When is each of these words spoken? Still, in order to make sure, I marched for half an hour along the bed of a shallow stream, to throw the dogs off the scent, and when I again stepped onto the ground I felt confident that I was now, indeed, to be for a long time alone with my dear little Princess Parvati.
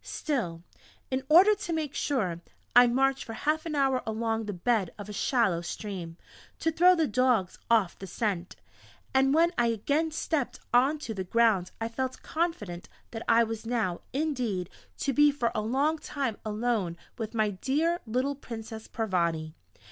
Still, 0.03 0.63
in 1.11 1.23
order 1.29 1.53
to 1.53 1.73
make 1.73 1.93
sure, 1.93 2.41
I 2.75 2.87
marched 2.87 3.23
for 3.23 3.33
half 3.33 3.67
an 3.67 3.75
hour 3.75 4.01
along 4.03 4.45
the 4.45 4.51
bed 4.53 4.89
of 4.97 5.09
a 5.09 5.13
shallow 5.13 5.61
stream, 5.61 6.17
to 6.57 6.71
throw 6.71 6.95
the 6.95 7.05
dogs 7.05 7.59
off 7.69 7.99
the 7.99 8.07
scent, 8.07 8.55
and 9.13 9.31
when 9.31 9.51
I 9.59 9.67
again 9.67 10.09
stepped 10.09 10.59
onto 10.73 11.13
the 11.13 11.23
ground 11.23 11.69
I 11.79 11.87
felt 11.87 12.23
confident 12.23 12.89
that 13.11 13.21
I 13.29 13.43
was 13.43 13.67
now, 13.67 14.01
indeed, 14.11 14.71
to 14.97 15.13
be 15.13 15.31
for 15.31 15.51
a 15.53 15.61
long 15.61 15.99
time 15.99 16.37
alone 16.43 16.97
with 17.19 17.35
my 17.35 17.51
dear 17.51 17.99
little 18.07 18.33
Princess 18.33 18.87
Parvati. 18.87 19.53